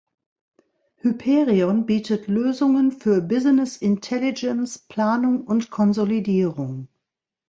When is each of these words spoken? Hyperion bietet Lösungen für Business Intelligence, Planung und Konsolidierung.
Hyperion 1.03 1.85
bietet 1.85 2.25
Lösungen 2.27 2.91
für 2.91 3.21
Business 3.21 3.77
Intelligence, 3.77 4.79
Planung 4.79 5.45
und 5.45 5.69
Konsolidierung. 5.69 6.87